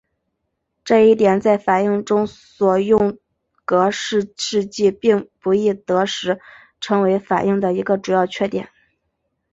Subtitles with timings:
[0.83, 3.19] 这一点在反应中所用
[3.65, 6.39] 格氏试剂并不易得时
[6.79, 8.67] 成为反应的一个主要缺点。